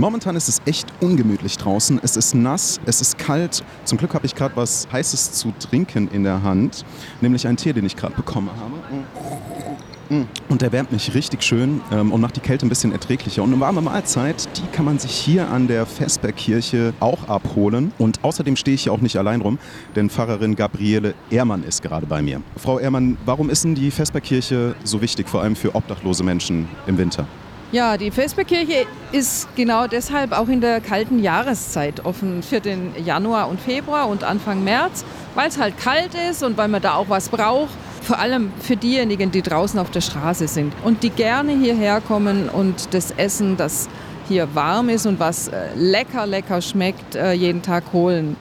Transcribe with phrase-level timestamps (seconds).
[0.00, 2.00] Momentan ist es echt ungemütlich draußen.
[2.02, 3.62] Es ist nass, es ist kalt.
[3.84, 6.86] Zum Glück habe ich gerade was Heißes zu trinken in der Hand,
[7.20, 10.24] nämlich einen Tee, den ich gerade bekommen habe.
[10.48, 13.42] Und der wärmt mich richtig schön ähm, und macht die Kälte ein bisschen erträglicher.
[13.42, 17.92] Und eine warme Mahlzeit, die kann man sich hier an der Vesperkirche auch abholen.
[17.98, 19.58] Und außerdem stehe ich hier auch nicht allein rum,
[19.96, 22.40] denn Pfarrerin Gabriele Ehrmann ist gerade bei mir.
[22.56, 26.96] Frau Ehrmann, warum ist denn die Vesperkirche so wichtig, vor allem für obdachlose Menschen im
[26.96, 27.26] Winter?
[27.72, 33.48] Ja, die Vesperkirche ist genau deshalb auch in der kalten Jahreszeit offen für den Januar
[33.48, 35.04] und Februar und Anfang März,
[35.36, 37.70] weil es halt kalt ist und weil man da auch was braucht.
[38.02, 42.48] Vor allem für diejenigen, die draußen auf der Straße sind und die gerne hierher kommen
[42.48, 43.88] und das Essen, das
[44.26, 48.34] hier warm ist und was äh, lecker, lecker schmeckt, äh, jeden Tag holen.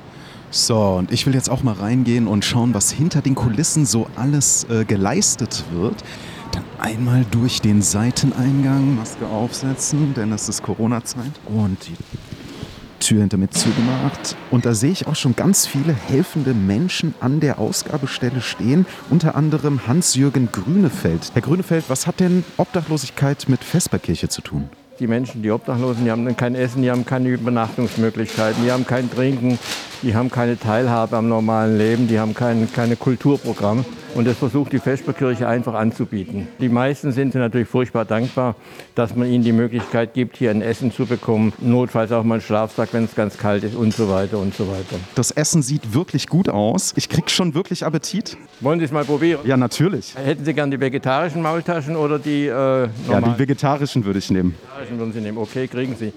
[0.50, 4.08] So, und ich will jetzt auch mal reingehen und schauen, was hinter den Kulissen so
[4.16, 6.04] alles äh, geleistet wird.
[6.52, 11.32] Dann einmal durch den Seiteneingang, Maske aufsetzen, denn es ist Corona-Zeit.
[11.46, 11.96] Und die
[13.00, 14.36] Tür hinter mir zugemacht.
[14.52, 18.86] Und da sehe ich auch schon ganz viele helfende Menschen an der Ausgabestelle stehen.
[19.10, 21.32] Unter anderem Hans-Jürgen Grünefeld.
[21.34, 24.70] Herr Grünefeld, was hat denn Obdachlosigkeit mit Vesperkirche zu tun?
[25.00, 28.86] Die Menschen, die Obdachlosen, die haben dann kein Essen, die haben keine Übernachtungsmöglichkeiten, die haben
[28.86, 29.58] kein Trinken,
[30.02, 33.86] die haben keine Teilhabe am normalen Leben, die haben kein, keine Kulturprogramm.
[34.16, 36.48] Und das versucht die Vesperkirche einfach anzubieten.
[36.60, 38.56] Die meisten sind natürlich furchtbar dankbar,
[38.96, 41.54] dass man ihnen die Möglichkeit gibt, hier ein Essen zu bekommen.
[41.60, 44.68] Notfalls auch mal einen Schlafsack, wenn es ganz kalt ist und so weiter und so
[44.68, 44.98] weiter.
[45.16, 46.94] Das Essen sieht wirklich gut aus.
[46.96, 48.38] Ich krieg schon wirklich Appetit.
[48.62, 49.42] Wollen Sie es mal probieren?
[49.46, 50.16] Ja, natürlich.
[50.16, 52.90] Hätten Sie gern die vegetarischen Maultaschen oder die äh, normalen?
[53.08, 54.56] Ja, die vegetarischen würde ich nehmen.
[54.56, 55.38] Vegetarischen würden Sie nehmen.
[55.38, 56.14] Okay, kriegen Sie.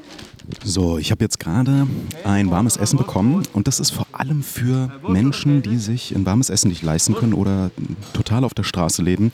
[0.64, 1.86] So, ich habe jetzt gerade
[2.24, 6.50] ein warmes Essen bekommen und das ist vor allem für Menschen, die sich ein warmes
[6.50, 7.70] Essen nicht leisten können oder
[8.12, 9.32] total auf der Straße leben,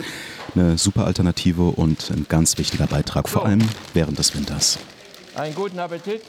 [0.54, 3.60] eine super Alternative und ein ganz wichtiger Beitrag, vor allem
[3.94, 4.78] während des Winters.
[5.34, 6.22] Einen guten Appetit.